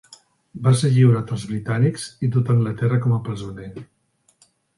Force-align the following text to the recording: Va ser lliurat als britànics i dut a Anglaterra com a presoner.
Va 0.67 0.71
ser 0.77 0.89
lliurat 0.95 1.33
als 1.35 1.43
britànics 1.49 2.07
i 2.29 2.31
dut 2.37 2.49
a 2.49 2.53
Anglaterra 2.55 2.99
com 3.05 3.15
a 3.19 3.21
presoner. 3.29 3.71